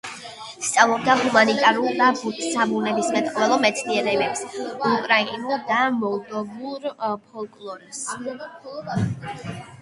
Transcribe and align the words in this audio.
სწავლობდა 0.67 1.15
ჰუმანიტარულ 1.17 1.91
და 1.99 2.07
საბუნებისმეტყველო 2.37 3.59
მეცნიერებებს, 3.65 4.41
უკრაინულ 4.93 5.53
და 5.69 5.83
მოლდოვურ 5.99 6.89
ფოლკლორს. 7.29 8.03